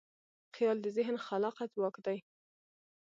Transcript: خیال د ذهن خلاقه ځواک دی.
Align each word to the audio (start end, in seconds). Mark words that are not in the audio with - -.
خیال 0.55 0.77
د 0.81 0.87
ذهن 0.97 1.15
خلاقه 1.27 1.63
ځواک 1.73 1.95
دی. 2.05 2.17